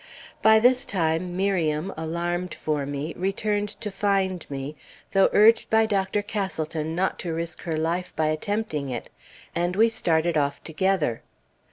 By 0.41 0.57
this 0.59 0.83
time, 0.83 1.37
Miriam, 1.37 1.93
alarmed 1.95 2.55
for 2.55 2.87
me, 2.87 3.13
returned 3.15 3.69
to 3.81 3.91
find 3.91 4.43
me, 4.49 4.75
though 5.11 5.29
urged 5.31 5.69
by 5.69 5.85
Dr. 5.85 6.23
Castleton 6.23 6.95
not 6.95 7.19
to 7.19 7.31
risk 7.35 7.61
her 7.61 7.77
life 7.77 8.11
by 8.15 8.25
attempting 8.29 8.89
it, 8.89 9.11
and 9.53 9.75
we 9.75 9.89
started 9.89 10.37
off 10.39 10.63
together. 10.63 11.21